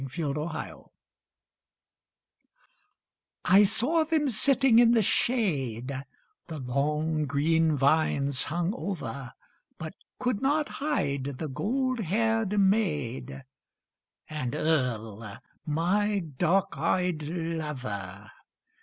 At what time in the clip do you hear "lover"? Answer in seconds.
17.21-18.31